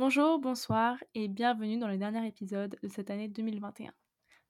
[0.00, 3.92] Bonjour, bonsoir et bienvenue dans le dernier épisode de cette année 2021.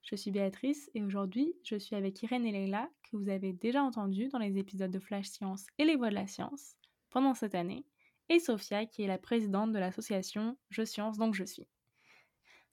[0.00, 3.82] Je suis Béatrice et aujourd'hui je suis avec Irène et Leïla que vous avez déjà
[3.82, 6.76] entendu dans les épisodes de Flash Science et les voix de la science
[7.10, 7.84] pendant cette année
[8.28, 11.66] et Sophia qui est la présidente de l'association Je Science donc je suis.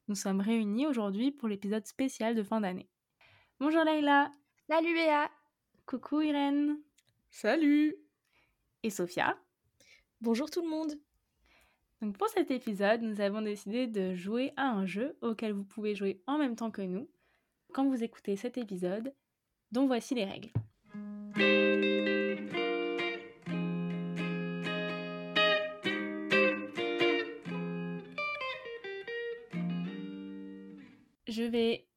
[0.07, 2.91] Nous sommes réunis aujourd'hui pour l'épisode spécial de fin d'année.
[3.59, 4.29] Bonjour Leïla
[4.69, 5.31] Salut Béa
[5.87, 6.77] Coucou Irène
[7.31, 7.95] Salut
[8.83, 9.35] Et Sophia
[10.21, 10.93] Bonjour tout le monde
[12.01, 15.95] donc pour cet épisode, nous avons décidé de jouer à un jeu auquel vous pouvez
[15.95, 17.09] jouer en même temps que nous
[17.73, 19.13] quand vous écoutez cet épisode,
[19.71, 20.51] dont voici les règles.
[31.27, 31.87] Je vais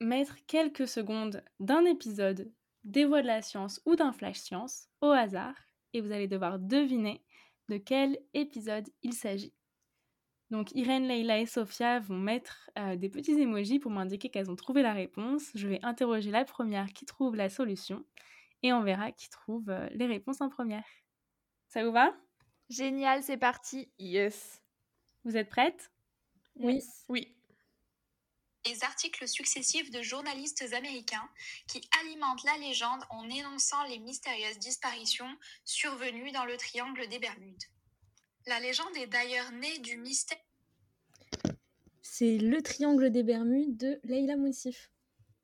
[0.00, 2.50] mettre quelques secondes d'un épisode
[2.84, 5.54] des voix de la science ou d'un flash science au hasard
[5.92, 7.22] et vous allez devoir deviner
[7.68, 9.52] de quel épisode il s'agit.
[10.50, 14.56] Donc Irène, Leila et Sophia vont mettre euh, des petits emojis pour m'indiquer qu'elles ont
[14.56, 15.50] trouvé la réponse.
[15.54, 18.04] Je vais interroger la première qui trouve la solution
[18.62, 20.86] et on verra qui trouve euh, les réponses en première.
[21.68, 22.14] Ça vous va?
[22.70, 23.90] Génial, c'est parti.
[23.98, 24.62] Yes.
[25.24, 25.90] Vous êtes prêtes
[26.56, 26.82] Oui.
[27.08, 27.37] Oui.
[28.68, 31.26] Les articles successifs de journalistes américains
[31.68, 35.30] qui alimentent la légende en énonçant les mystérieuses disparitions
[35.64, 37.64] survenues dans le triangle des Bermudes.
[38.46, 40.38] La légende est d'ailleurs née du mystère.
[42.02, 44.90] C'est le triangle des Bermudes de Leila Moussif.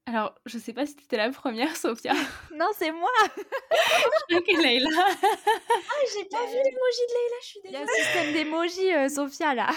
[0.06, 2.12] Alors, je sais pas si c'était la première, Sophia.
[2.54, 4.90] non, c'est moi Je crois que Leila.
[4.98, 8.00] ah, j'ai pas vu l'emoji de Leila, je suis Il y a désolée.
[8.00, 9.70] un système d'émojis, euh, Sophia, là.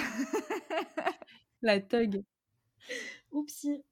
[1.62, 2.24] la tug.
[3.38, 3.84] Oupsie.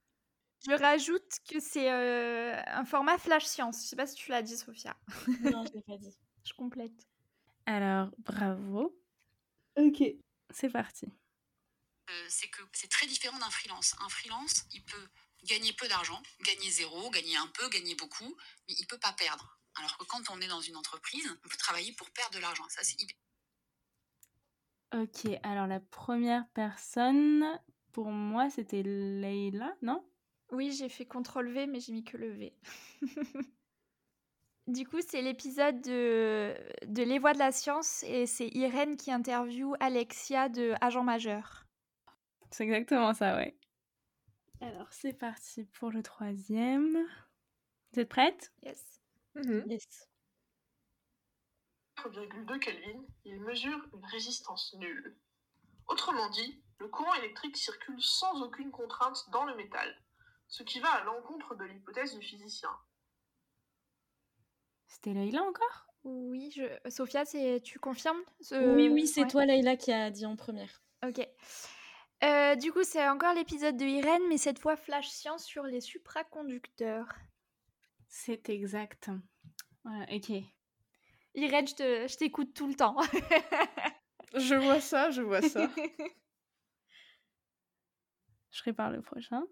[0.65, 3.83] Je rajoute que c'est euh, un format flash science.
[3.83, 4.97] Je sais pas si tu l'as dit, Sophia.
[5.41, 6.17] Non, je l'ai pas dit.
[6.43, 7.07] Je complète.
[7.65, 8.95] Alors, bravo.
[9.77, 10.03] Ok.
[10.51, 11.07] C'est parti.
[12.09, 13.95] Euh, c'est que c'est très différent d'un freelance.
[13.99, 15.07] Un freelance, il peut
[15.43, 18.35] gagner peu d'argent, gagner zéro, gagner un peu, gagner beaucoup,
[18.67, 19.59] mais il peut pas perdre.
[19.75, 22.65] Alors que quand on est dans une entreprise, on peut travailler pour perdre de l'argent.
[22.69, 22.95] Ça, c'est.
[24.93, 27.43] Ok, alors la première personne,
[27.95, 30.05] pour moi, c'était Leila, non?
[30.51, 32.53] Oui, j'ai fait CTRL V, mais j'ai mis que le V.
[34.67, 36.53] du coup, c'est l'épisode de,
[36.87, 41.67] de Les Voix de la Science et c'est Irène qui interviewe Alexia de Agent Majeur.
[42.51, 43.57] C'est exactement ça, ouais.
[44.59, 46.97] Alors, c'est parti pour le troisième.
[47.93, 48.51] Vous êtes prête?
[48.61, 48.83] Yes.
[49.35, 49.63] Mhm.
[49.69, 50.09] Yes.
[51.95, 55.15] 4,2 Kelvin, il mesure une résistance nulle.
[55.87, 59.95] Autrement dit, le courant électrique circule sans aucune contrainte dans le métal,
[60.47, 62.69] ce qui va à l'encontre de l'hypothèse du physicien.
[64.87, 65.87] C'était Leila encore?
[66.03, 66.63] Oui, je...
[66.89, 67.61] Sophia, c'est...
[67.63, 69.27] tu confirmes ce- Oui, oui, c'est Ouais.
[69.27, 70.81] toi, Leila, qui a dit en première.
[71.05, 71.27] Ok.
[72.23, 75.81] Euh, du coup, c'est encore l'épisode de Irène, mais cette fois flash science sur les
[75.81, 77.07] supraconducteurs.
[78.07, 79.09] C'est exact.
[79.83, 80.31] Voilà, ok.
[81.33, 82.07] Irène, je, te...
[82.07, 82.95] je t'écoute tout le temps.
[84.33, 85.69] Je vois ça, je vois ça.
[88.55, 89.43] Je prépare le prochain.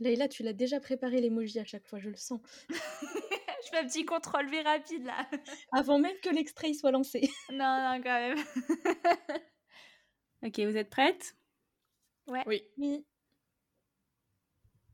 [0.00, 2.42] Leila, tu l'as déjà préparé l'emoji à chaque fois, je le sens.
[2.68, 5.26] je fais un petit contrôle V rapide là.
[5.72, 7.22] Avant même que l'extrait soit lancé.
[7.50, 8.38] non, non, quand même.
[10.42, 11.34] Ok, vous êtes prête?
[12.26, 12.40] Oui.
[12.76, 13.06] Oui.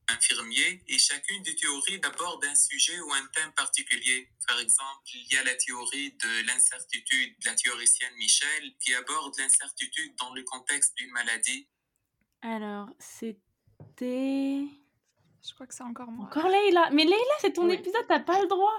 [0.09, 4.31] infirmier et chacune des théories d'aborde un sujet ou un thème particulier.
[4.47, 9.37] Par exemple, il y a la théorie de l'incertitude de la théoricienne Michel qui aborde
[9.39, 11.69] l'incertitude dans le contexte d'une maladie.
[12.43, 14.65] Alors, c'était...
[15.45, 16.27] Je crois que c'est encore moi.
[16.27, 17.75] Encore Leila Mais Leila, c'est ton Oui.
[17.75, 18.73] épisode, t'as pas le droit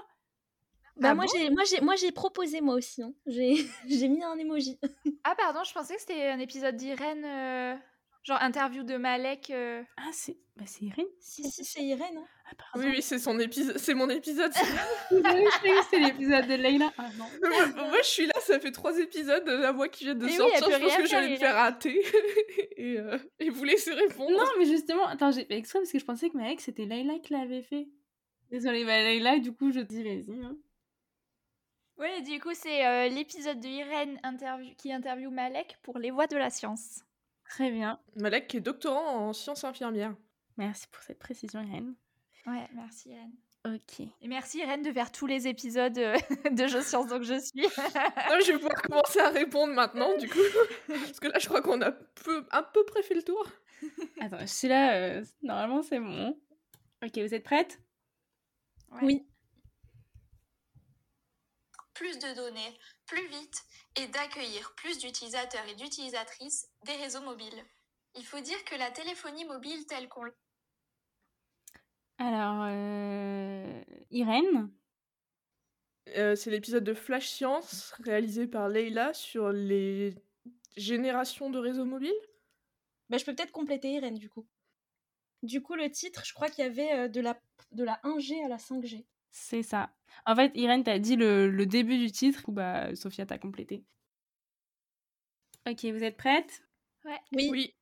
[0.97, 3.01] Bah Ah moi bon j'ai moi j'ai moi j'ai proposé moi aussi.
[3.03, 3.13] hein.
[3.25, 3.55] J'ai
[3.87, 4.79] j'ai mis un emoji.
[5.23, 7.25] Ah, pardon, je pensais que c'était un épisode d'Irène.
[7.25, 7.75] euh,
[8.23, 9.49] Genre interview de Malek.
[9.49, 9.83] euh.
[9.97, 10.37] Ah, c'est...
[10.55, 12.17] Bah, c'est Irène si si c'est Irène.
[12.17, 12.25] hein.
[12.45, 12.87] Ah, pardon.
[12.87, 14.51] Oui, oui, c'est son épisode, c'est mon épisode.
[15.09, 16.93] C'était l'épisode de Leila.
[16.97, 17.25] Ah non.
[17.49, 20.29] moi, moi, je suis là, ça fait trois épisodes, la voix qui vient de Et
[20.29, 22.01] oui, sortir, peut je pense que j'allais me faire, faire rater.
[22.77, 24.31] et, euh, et vous laissez répondre.
[24.37, 27.17] Non, mais justement, attends, j'ai fait exprès parce que je pensais que Malek, c'était Leila
[27.19, 27.87] qui l'avait fait.
[28.51, 30.39] Désolée, bah Leila, du coup, je dis vas-y.
[30.43, 30.55] Hein.
[31.97, 34.73] Oui, du coup, c'est euh, l'épisode de Irène interview...
[34.77, 37.01] qui interviewe Malek pour Les Voix de la Science.
[37.53, 37.99] Très bien.
[38.15, 40.15] Malek qui est doctorant en sciences infirmières.
[40.57, 41.93] Merci pour cette précision, Irène.
[42.47, 43.31] Ouais, merci Irène.
[43.63, 43.99] Ok.
[43.99, 46.17] Et merci Irène de faire tous les épisodes euh,
[46.51, 47.61] de Je Science donc je suis.
[47.61, 50.39] Non, je vais pouvoir commencer à répondre maintenant, du coup.
[50.87, 53.47] Parce que là, je crois qu'on a peu, à peu près fait le tour.
[54.19, 56.35] Attends, celui-là, euh, normalement, c'est bon.
[57.05, 57.79] Ok, vous êtes prête?
[58.93, 58.99] Ouais.
[59.03, 59.27] Oui.
[61.93, 62.79] Plus de données,
[63.13, 63.63] plus vite
[64.01, 67.63] et d'accueillir plus d'utilisateurs et d'utilisatrices des réseaux mobiles.
[68.15, 70.25] Il faut dire que la téléphonie mobile telle qu'on
[72.17, 74.71] Alors, euh, Irène?
[76.17, 80.15] Euh, c'est l'épisode de Flash Science réalisé par Leila sur les
[80.75, 82.11] générations de réseaux mobiles?
[83.09, 84.47] Bah, je peux peut-être compléter Irène du coup.
[85.43, 87.39] Du coup, le titre, je crois qu'il y avait euh, de, la,
[87.71, 89.05] de la 1G à la 5G.
[89.33, 89.91] C'est ça.
[90.25, 93.83] En fait, Irène, t'as dit le, le début du titre, ou bah, Sophia t'a complété.
[95.67, 96.63] Ok, vous êtes prête
[97.05, 97.49] Oui.
[97.49, 97.75] Oui.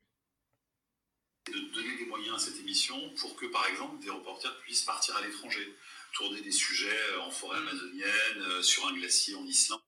[1.48, 5.16] de donner des moyens à cette émission pour que, par exemple, des reporters puissent partir
[5.18, 5.76] à l'étranger,
[6.14, 9.82] tourner des sujets euh, en forêt amazonienne, euh, sur un glacier en Islande.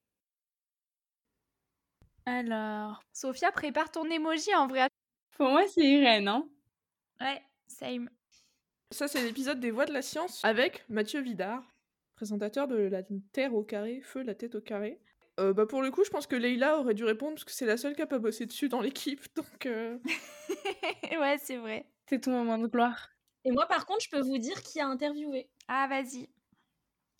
[2.25, 4.89] Alors, Sophia, prépare ton emoji en vrai.
[5.38, 6.50] pour moi, c'est Irène, hein
[7.21, 8.10] Ouais, same.
[8.94, 11.63] Ça, c'est l'épisode des voix de la science avec Mathieu Vidard,
[12.16, 13.01] présentateur de La
[13.31, 15.00] Terre au carré, Feu, la tête au carré.
[15.40, 17.66] Euh, bah pour le coup, je pense que Leïla aurait dû répondre parce que c'est
[17.66, 19.19] la seule qui a pas bossé dessus dans l'équipe.
[19.36, 19.98] Donc, euh,
[21.19, 21.88] ouais, c'est vrai.
[22.07, 23.10] C'est ton moment de gloire.
[23.45, 25.50] Et moi, par contre, je peux vous dire qui a interviewé.
[25.68, 26.30] Ah, vas-y.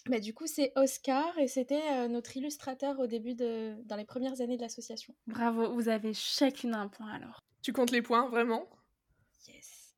[0.06, 3.74] Bah, du coup, c'est Oscar et c'était euh, notre illustrateur au début de.
[3.86, 5.16] dans les premières années de l'association.
[5.26, 7.40] Bravo, vous avez chacune un point alors.
[7.64, 8.70] tu comptes les points, vraiment?
[9.48, 9.96] Yes.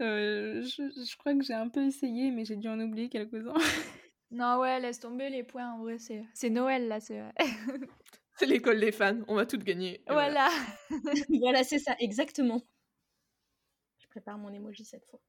[0.00, 3.54] Euh, je, je crois que j'ai un peu essayé, mais j'ai dû en oublier quelques-uns.
[4.30, 5.70] Non, ouais, laisse tomber les points.
[5.74, 6.98] En vrai, c'est c'est Noël là.
[6.98, 7.22] c'est
[8.36, 10.02] C'est l'école des fans, on va toutes gagner.
[10.08, 10.50] Voilà.
[11.40, 12.60] voilà, c'est ça, exactement.
[14.00, 15.20] Je prépare mon emoji cette fois.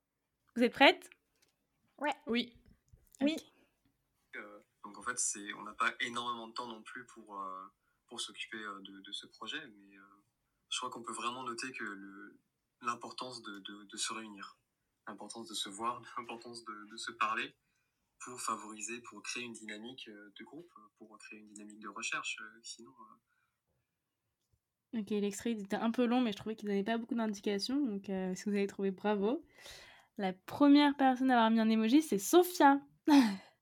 [0.55, 1.07] Vous êtes prêtes
[2.25, 2.51] Oui.
[3.21, 3.35] Oui.
[4.35, 7.63] Euh, donc en fait, c'est, on n'a pas énormément de temps non plus pour, euh,
[8.07, 10.23] pour s'occuper euh, de, de ce projet, mais euh,
[10.69, 12.39] je crois qu'on peut vraiment noter que le,
[12.81, 14.57] l'importance de, de, de se réunir,
[15.07, 17.55] l'importance de se voir, l'importance de, de se parler
[18.19, 22.37] pour favoriser, pour créer une dynamique euh, de groupe, pour créer une dynamique de recherche.
[22.41, 26.97] euh, Sinon, euh, Ok, l'extrait était un peu long, mais je trouvais qu'il donnait pas
[26.97, 29.45] beaucoup d'indications, donc euh, si vous avez trouvé, bravo.
[30.17, 32.79] La première personne à avoir mis un emoji, c'est Sophia.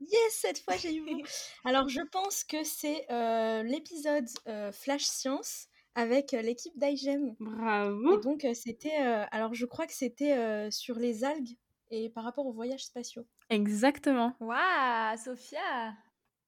[0.00, 1.22] Yes, cette fois j'ai eu bon.
[1.64, 7.34] Alors je pense que c'est euh, l'épisode euh, Flash Science avec l'équipe d'IGEM.
[7.40, 8.18] Bravo.
[8.18, 11.56] Et donc c'était, euh, alors je crois que c'était euh, sur les algues
[11.90, 13.26] et par rapport aux voyages spatiaux.
[13.50, 14.34] Exactement.
[14.40, 15.94] Waouh, Sophia.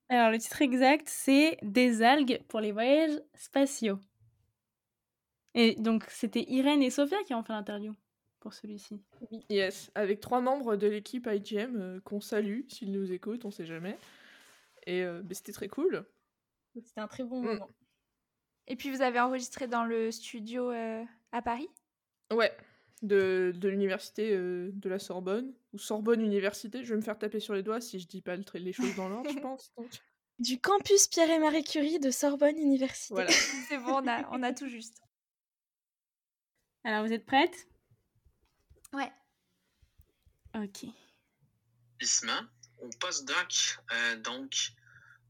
[0.09, 3.99] Alors, le titre exact, c'est Des algues pour les voyages spatiaux.
[5.55, 7.95] Et donc, c'était Irène et Sophia qui ont fait l'interview
[8.41, 9.01] pour celui-ci.
[9.49, 13.65] Yes, avec trois membres de l'équipe IGM euh, qu'on salue s'ils nous écoutent, on sait
[13.67, 13.97] jamais.
[14.87, 16.05] Et euh, c'était très cool.
[16.75, 17.45] C'était un très bon Mm.
[17.47, 17.69] moment.
[18.67, 21.69] Et puis vous avez enregistré dans le studio euh, à Paris?
[22.33, 22.57] Ouais,
[23.03, 26.85] de, de l'université euh, de la Sorbonne, ou Sorbonne Université.
[26.85, 28.95] Je vais me faire taper sur les doigts si je dis pas le les choses
[28.97, 29.73] dans l'ordre, je pense.
[29.77, 29.91] donc.
[30.41, 33.15] Du campus Pierre et Marie Curie de Sorbonne Université.
[33.15, 33.31] Voilà.
[33.69, 35.01] C'est bon, on a, on a tout juste.
[36.83, 37.69] Alors, vous êtes prêtes
[38.93, 39.13] Ouais.
[40.57, 40.87] Ok.
[41.95, 42.41] établissement
[42.81, 44.73] au postdoc, euh, donc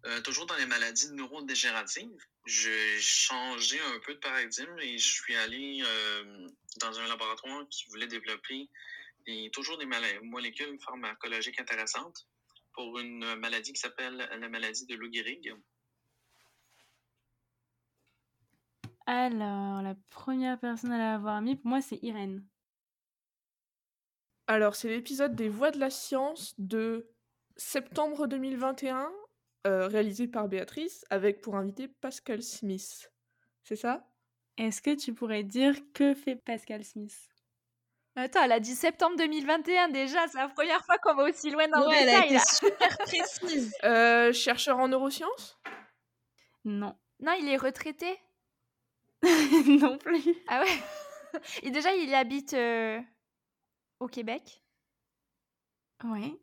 [0.07, 2.25] euh, toujours dans les maladies neurodégénératives.
[2.47, 6.49] J'ai changé un peu de paradigme et je suis allé euh,
[6.81, 8.69] dans un laboratoire qui voulait développer
[9.27, 9.87] des- toujours des
[10.23, 12.27] molécules pharmacologiques intéressantes
[12.75, 15.55] pour une maladie qui s'appelle la maladie de Lou Gehrig.
[19.07, 22.45] Alors, la première personne à l'avoir mis, pour moi, c'est Irène.
[24.47, 27.11] Alors, c'est l'épisode des Voix de la Science de
[27.57, 29.11] septembre 2021,
[29.67, 33.11] euh, réalisé par Béatrice, avec pour invité Pascal Smith.
[33.63, 34.07] C'est ça?
[34.57, 37.29] Est-ce que tu pourrais dire que fait Pascal Smith?
[38.17, 40.29] Attends, elle a dit septembre 2021 déjà.
[40.29, 42.37] C'est la première fois qu'on va aussi loin dans Ouais, le elle a détail.
[42.37, 43.75] été super précise.
[43.83, 45.59] Euh, Chercheur en neurosciences?
[46.65, 46.97] Non.
[47.21, 48.17] Non, il est retraité?
[49.23, 50.35] non plus.
[50.49, 50.83] Ah ouais
[51.65, 53.01] Et déjà, il habite euh,
[53.99, 54.63] au Québec?
[56.05, 56.39] Ouais.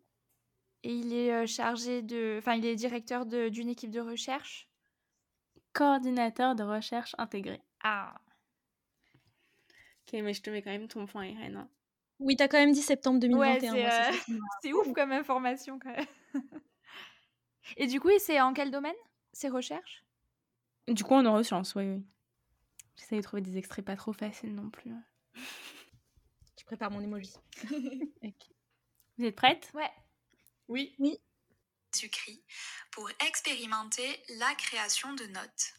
[0.84, 2.38] Et il est euh, chargé de...
[2.40, 4.68] Enfin, il est directeur de- d'une équipe de recherche.
[5.74, 7.62] Coordinateur de recherche intégrée.
[7.84, 8.16] Ah.
[10.08, 11.58] Ok, mais je te mets quand même ton point, Irène.
[11.58, 11.70] hein.
[12.20, 13.74] Oui, t'as quand même dit septembre 2021.
[13.74, 14.12] Ouais,
[14.62, 16.06] c'est euh, ouf comme information quand même.
[17.78, 18.96] Et du coup, c'est en quel domaine
[19.34, 20.04] Ces recherches?
[20.88, 22.04] Du coup, en neurosciences, oui, oui.
[22.96, 24.92] J'essaie de trouver des extraits pas trop faciles non plus.
[25.36, 27.34] Je prépare mon emoji.
[28.24, 28.50] Ok.
[29.18, 29.90] Vous êtes prêtes Ouais.
[30.72, 31.20] Oui.
[31.94, 32.42] Sucri
[32.94, 35.74] pour expérimenter la création de notes.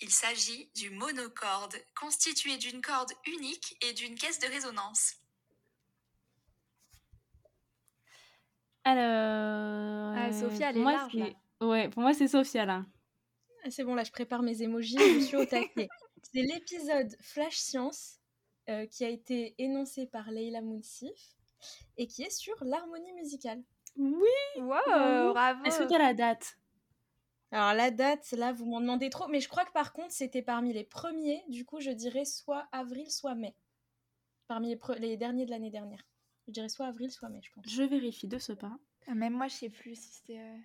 [0.00, 5.14] Il s'agit du monocorde, constitué d'une corde unique et d'une caisse de résonance.
[8.82, 10.14] Alors.
[10.16, 11.26] Ah, euh, Sophia, elle pour est moi, large, là.
[11.60, 12.84] c'est Ouais, pour moi, c'est Sophia là.
[13.64, 15.88] Ah, c'est bon, là, je prépare mes émojis, je suis au taquet.
[16.32, 18.18] C'est l'épisode Flash Science
[18.68, 21.36] euh, qui a été énoncé par Leila Mounsif
[21.96, 23.62] et qui est sur l'harmonie musicale.
[23.98, 25.64] Oui Wow, bravo.
[25.64, 26.56] Est-ce que tu as la date?
[27.50, 30.42] Alors la date, là, vous m'en demandez trop, mais je crois que par contre, c'était
[30.42, 31.42] parmi les premiers.
[31.48, 33.54] Du coup, je dirais soit avril, soit mai.
[34.46, 36.04] Parmi les, les derniers de l'année dernière.
[36.46, 37.64] Je dirais soit avril, soit mai, je pense.
[37.68, 38.76] Je vérifie de ce pas.
[39.06, 40.38] Ah, Même moi, je sais plus si c'était.
[40.40, 40.56] euh,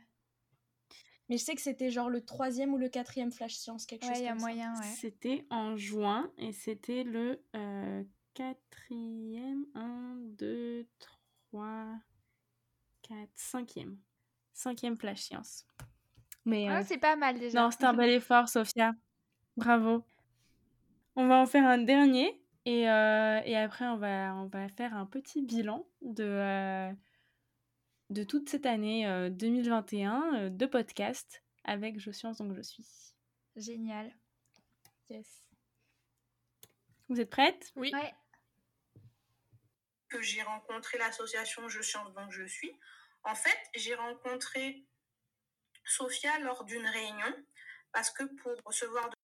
[1.30, 4.10] Mais je sais que c'était genre le troisième ou le quatrième Flash Science, quelque Ouais,
[4.14, 4.46] chose il y a comme ça.
[4.46, 4.88] moyen, ouais.
[4.98, 11.88] C'était en juin et c'était le euh, quatrième, un, deux, trois,
[13.04, 13.98] quatre, cinquième.
[14.54, 15.66] Cinquième flash science.
[16.46, 17.62] Mais Ah, euh, c'est pas mal déjà.
[17.62, 18.94] non, c'était un bel effort, Sophia.
[19.58, 20.04] Bravo.
[21.16, 24.96] On va en faire un dernier et, euh, et après on va, on va faire
[24.96, 26.92] un petit bilan de, euh,
[28.10, 32.86] de toute cette année euh, 2021 euh, de podcast avec Je Science donc je suis.
[33.56, 34.12] Génial.
[35.10, 35.44] Yes.
[37.10, 37.72] Vous êtes prêtes?
[37.76, 37.92] Oui.
[37.94, 38.14] Ouais.
[40.14, 42.72] Que j'ai rencontré l'association Je Science donc je suis.
[43.24, 44.86] En fait, j'ai rencontré
[45.86, 47.34] Sophia lors d'une réunion
[47.92, 49.16] parce que pour recevoir de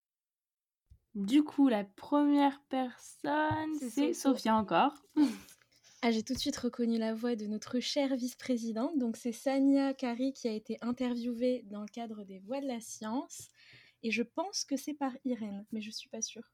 [1.13, 4.13] Du coup, la première personne, C'est.
[4.13, 4.93] Sophia encore.
[6.01, 8.98] Ah, j'ai tout de suite reconnu la voix de notre chère vice-présidente.
[8.98, 12.79] Donc, c'est Sania Kari qui a été interviewée dans le cadre des Voix de la
[12.79, 13.50] Science.
[14.01, 16.53] Et je pense que c'est par Irène, mais je suis pas sûre.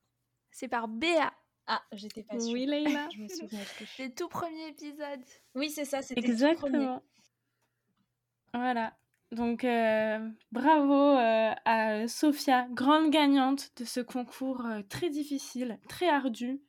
[0.49, 1.31] C'est par Béa.
[1.67, 2.53] Ah, j'étais pas sûre.
[2.53, 3.07] Oui, Leïla.
[3.15, 3.87] Je me souviens plus.
[3.99, 5.23] Les tout premiers épisodes.
[5.55, 6.75] Oui, c'est ça, c'était le tout premier.
[6.77, 7.03] Exactement.
[8.53, 8.93] Voilà.
[9.31, 16.07] Donc, euh, bravo euh, à Sophia, grande gagnante de ce concours euh, très difficile, très
[16.07, 16.61] ardu.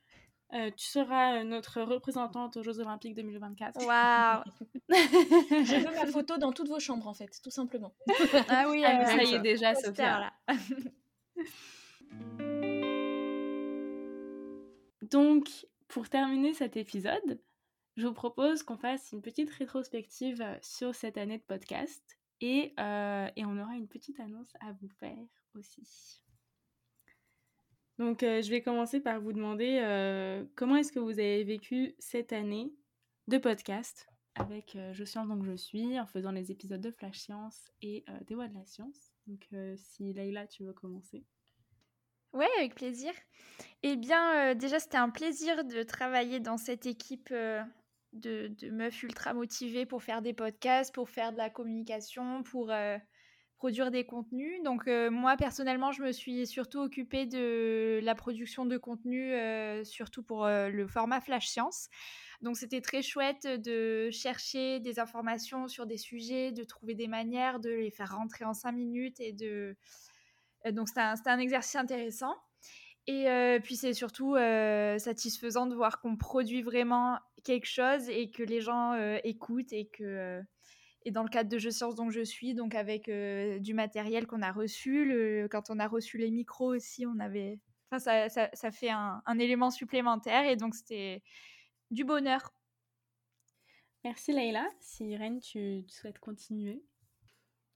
[0.53, 3.85] Euh, tu seras euh, notre représentante aux Jeux Olympiques 2024.
[3.85, 4.43] Waouh.
[4.89, 7.93] Je veux ma photo dans toutes vos chambres, en fait, tout simplement.
[8.49, 10.19] Ah oui, Ah, euh, ça y est déjà, Sophia.
[10.19, 10.57] là.
[15.11, 17.39] Donc, pour terminer cet épisode,
[17.95, 22.03] je vous propose qu'on fasse une petite rétrospective euh, sur cette année de podcast
[22.41, 26.21] et, euh, et on aura une petite annonce à vous faire aussi.
[27.97, 32.33] Donc, euh, je vais commencer par vous demander comment est-ce que vous avez vécu cette
[32.33, 32.73] année
[33.27, 37.71] de podcast avec Je Science donc je suis, en faisant les épisodes de Flash Science
[37.81, 39.13] et des Voix de la Science.
[39.25, 39.47] Donc,
[39.77, 41.25] si Leïla, tu veux commencer.
[42.33, 43.11] Ouais, avec plaisir.
[43.83, 47.63] Eh bien, euh, déjà, c'était un plaisir de travailler dans cette équipe euh,
[48.13, 52.97] de, meufs ultra motivées pour faire des podcasts, pour faire de la communication, pour euh,
[53.57, 54.61] produire des contenus.
[54.63, 59.33] Donc, moi, personnellement, je me suis surtout occupée de la production de contenu,
[59.83, 61.89] surtout pour le format Flash Science.
[62.41, 67.59] Donc, c'était très chouette de chercher des informations sur des sujets, de trouver des manières
[67.59, 69.75] de les faire rentrer en cinq minutes et de
[70.71, 72.35] Donc c'était un, c'était un exercice intéressant.
[73.07, 78.29] Et euh, puis c'est surtout euh, satisfaisant de voir qu'on produit vraiment quelque chose et
[78.29, 80.41] que les gens euh, écoutent et que euh,
[81.05, 84.27] et dans le cadre de Je Science donc je suis donc avec euh, du matériel
[84.27, 87.59] qu'on a reçu le, quand on a reçu les micros aussi on avait
[87.89, 91.23] enfin ça, ça, ça fait un, un élément supplémentaire et donc c'était
[91.91, 92.51] du bonheur
[94.03, 94.65] Merci Leïla.
[94.79, 96.81] Si Irène, tu, tu souhaites continuer.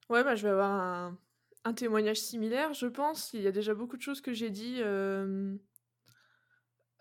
[0.10, 1.20] Ouais, bah, je vais avoir un,
[1.64, 3.34] un témoignage similaire, je pense.
[3.34, 5.56] Il y a déjà beaucoup de choses que j'ai dit euh,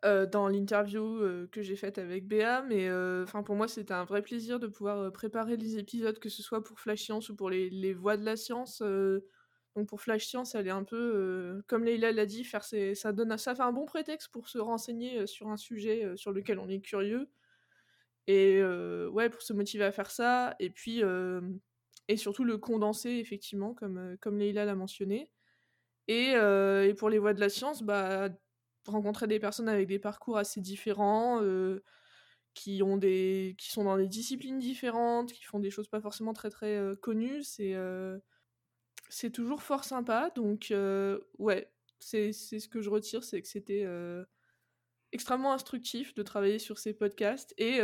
[0.05, 2.91] euh, dans l'interview euh, que j'ai faite avec Béa, mais
[3.23, 6.63] enfin pour moi, c'était un vrai plaisir de pouvoir préparer les épisodes, que ce soit
[6.63, 8.83] pour Flash Science ou pour les, les voix de la science.
[9.77, 13.13] donc pour Flash Science, elle est un peu, comme Leïla l'a dit, faire ses- ça,
[13.13, 16.69] donne, ça fait un bon prétexte pour se renseigner sur un sujet sur lequel on
[16.69, 17.31] est curieux.
[18.27, 20.55] Et ouais, pour se motiver à faire ça.
[20.61, 21.03] Et puis,
[22.11, 25.31] et surtout le condenser, effectivement, comme, euh, comme Leïla l'a mentionné.
[26.09, 28.31] Et, euh, et pour les voies de la science, bah,
[28.85, 31.85] rencontrer des personnes avec des parcours assez différents, euh,
[32.55, 36.33] qui, ont des, qui sont dans des disciplines différentes, qui font des choses pas forcément
[36.33, 37.77] très très connues, c'est
[39.09, 40.31] c'est toujours fort sympa.
[40.35, 40.75] Donc,
[41.39, 43.87] ouais, c'est c'est ce que je retire, c'est que c'était
[45.13, 47.55] extrêmement instructif de travailler sur ces podcasts.
[47.57, 47.81] Et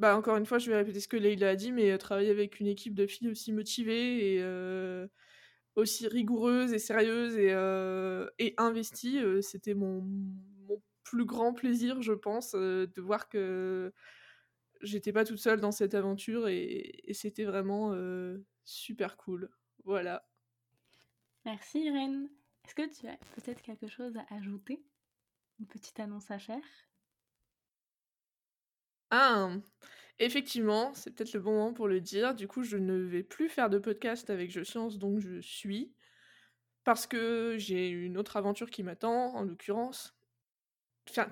[0.00, 2.30] bah, encore une fois, je vais répéter ce que Leïla a dit, mais euh, travailler
[2.30, 5.06] avec une équipe de filles aussi motivées et euh,
[5.76, 8.26] aussi rigoureuses et sérieuses et, euh,
[8.56, 10.02] investies, euh, c'était mon,
[11.04, 13.92] plus grand plaisir, je pense, de voir que
[14.80, 17.94] j'étais pas toute seule dans cette aventure et, c'était vraiment
[18.64, 19.50] super cool.
[19.84, 20.26] Voilà.
[21.44, 22.30] Merci Irène.
[22.64, 24.82] Est-ce que tu as peut-être quelque chose à ajouter?
[25.58, 26.62] Une petite annonce à faire?
[29.10, 29.50] Ah,
[30.20, 32.34] Effectivement, c'est peut-être le bon moment pour le dire.
[32.34, 35.94] Du coup, je ne vais plus faire de podcast avec Je Science, donc je suis.
[36.84, 40.14] Parce que j'ai une autre aventure qui m'attend, en l'occurrence.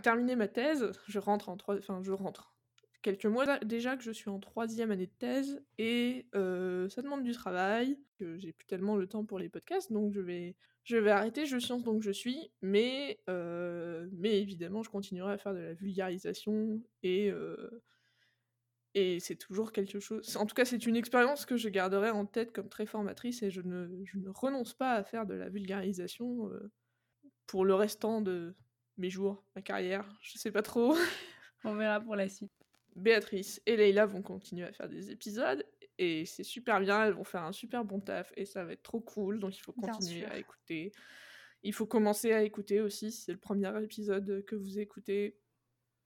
[0.03, 1.77] Terminer ma thèse, je rentre en trois...
[1.77, 2.55] Enfin, je rentre.
[3.03, 7.23] Quelques mois déjà que je suis en troisième année de thèse et euh, ça demande
[7.23, 10.97] du travail, que j'ai plus tellement le temps pour les podcasts, donc je vais, je
[10.97, 15.55] vais arrêter Je Science donc je suis, mais, euh, mais évidemment je continuerai à faire
[15.55, 17.83] de la vulgarisation et, euh,
[18.95, 20.37] et c'est toujours quelque chose.
[20.37, 23.51] En tout cas, c'est une expérience que je garderai en tête comme très formatrice et
[23.51, 26.51] je ne, je ne renonce pas à faire de la vulgarisation
[27.47, 28.57] pour le restant de
[28.97, 30.05] mes jours, ma carrière.
[30.21, 30.97] Je sais pas trop.
[31.65, 32.68] On verra pour la suite.
[32.99, 35.65] Béatrice et Leïla vont continuer à faire des épisodes
[35.99, 37.05] et c'est super bien.
[37.05, 39.39] Elles vont faire un super bon taf et ça va être trop cool.
[39.39, 40.93] Donc il faut continuer à écouter.
[41.63, 43.11] Il faut commencer à écouter aussi.
[43.11, 45.37] C'est le premier épisode que vous écoutez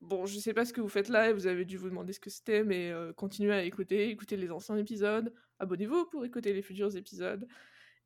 [0.03, 2.13] Bon, je sais pas ce que vous faites là, et vous avez dû vous demander
[2.13, 6.53] ce que c'était, mais euh, continuez à écouter, écoutez les anciens épisodes, abonnez-vous pour écouter
[6.53, 7.47] les futurs épisodes.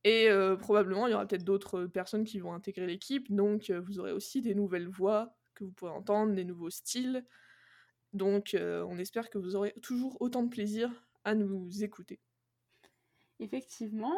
[0.05, 3.81] Et euh, probablement, il y aura peut-être d'autres personnes qui vont intégrer l'équipe, donc euh,
[3.81, 7.25] vous aurez aussi des nouvelles voix que vous pourrez entendre, des nouveaux styles.
[8.13, 10.91] Donc on espère que vous aurez toujours autant de plaisir
[11.25, 12.21] à nous écouter.
[13.39, 14.17] Effectivement,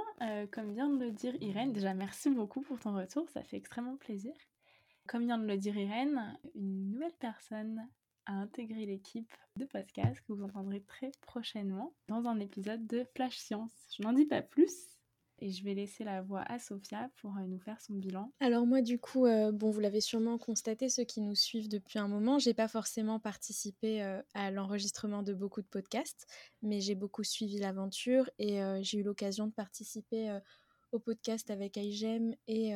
[0.53, 3.97] comme vient de le dire Irène, déjà merci beaucoup pour ton retour, ça fait extrêmement
[3.97, 4.33] plaisir.
[5.09, 7.89] Comme vient de le dire Irène, une nouvelle personne
[8.27, 13.39] a intégré l'équipe de podcast que vous entendrez très prochainement dans un épisode de Flash
[13.39, 13.73] Science.
[13.97, 14.98] Je n'en dis pas plus
[15.41, 18.33] et je vais laisser la voix à Sophia pour euh, nous faire son bilan.
[18.41, 21.99] Alors moi du coup, euh, bon vous l'avez sûrement constaté ceux qui nous suivent depuis
[21.99, 26.27] un moment, j'ai pas forcément participé euh, à l'enregistrement de beaucoup de podcasts,
[26.63, 30.39] mais j'ai beaucoup suivi l'aventure et j'ai eu l'occasion de participer
[30.93, 32.71] au podcast avec iGEM et,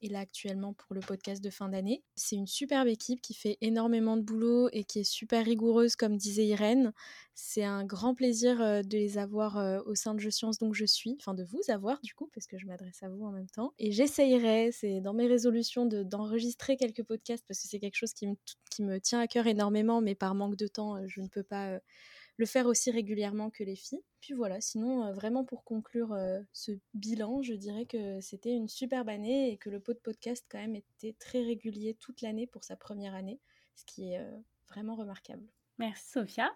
[0.00, 2.02] et, là actuellement pour le podcast de fin d'année.
[2.14, 6.16] C'est une superbe équipe qui fait énormément de boulot et qui est super rigoureuse comme
[6.16, 6.92] disait Irène.
[7.34, 11.16] C'est un grand plaisir de les avoir au sein de Je Science donc je suis,
[11.18, 13.72] enfin de vous avoir du coup parce que je m'adresse à vous en même temps.
[13.78, 18.26] Et j'essayerai, c'est dans mes résolutions d'enregistrer quelques podcasts parce que c'est quelque chose qui
[18.26, 18.36] me,
[18.70, 21.80] qui me tient à cœur énormément mais par manque de temps je ne peux pas
[22.36, 24.02] le faire aussi régulièrement que les filles.
[24.20, 28.68] Puis voilà, sinon, euh, vraiment pour conclure euh, ce bilan, je dirais que c'était une
[28.68, 32.46] superbe année et que le pot de podcast, quand même, était très régulier toute l'année
[32.46, 33.40] pour sa première année,
[33.74, 35.44] ce qui est euh, vraiment remarquable.
[35.78, 36.50] Merci Sophia.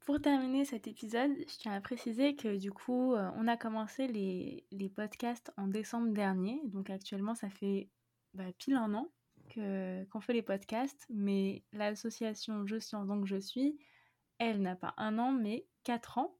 [0.00, 4.64] Pour terminer cet épisode, je tiens à préciser que du coup, on a commencé les,
[4.72, 6.60] les podcasts en décembre dernier.
[6.64, 7.88] Donc actuellement, ça fait
[8.34, 9.08] bah, pile un an
[9.54, 11.06] qu'on fait les podcasts.
[11.08, 13.78] Mais l'association Je Science donc je suis
[14.38, 16.36] elle n'a pas un an, mais quatre ans.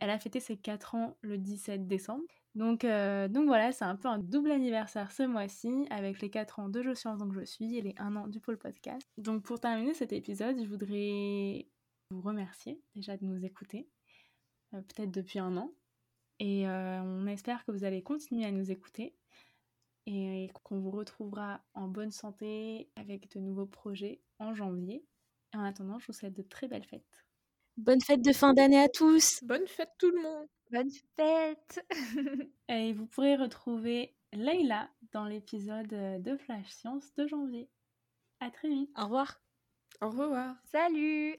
[0.00, 2.24] Elle a fêté ses quatre ans le 17 décembre.
[2.54, 6.58] Donc, euh, donc voilà, c'est un peu un double anniversaire ce mois-ci, avec les quatre
[6.60, 9.06] ans de Je Science donc je suis et les un an du Pôle Podcast.
[9.16, 11.68] Donc pour terminer cet épisode, je voudrais
[12.10, 13.88] vous remercier déjà de nous écouter,
[14.74, 15.72] euh, peut-être depuis un an.
[16.40, 19.14] Et euh, on espère que vous allez continuer à nous écouter
[20.06, 25.04] et qu'on vous retrouvera en bonne santé avec de nouveaux projets en janvier.
[25.54, 27.27] En attendant, je vous souhaite de très belles fêtes.
[27.78, 29.38] Bonne fête de fin d'année à tous.
[29.44, 30.48] Bonne fête tout le monde.
[30.72, 31.86] Bonne fête.
[32.68, 37.70] Et vous pourrez retrouver Leïla dans l'épisode de Flash Science de janvier.
[38.40, 38.90] À très vite.
[38.98, 39.40] Au revoir.
[40.00, 40.56] Au revoir.
[40.64, 41.36] Salut.